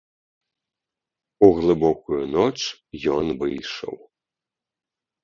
[1.47, 2.55] У глыбокую ноч
[3.17, 3.95] ён выйшаў.